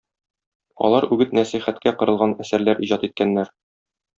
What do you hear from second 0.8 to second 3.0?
Алар үгет-нәсыйхәткә корылган әсәрләр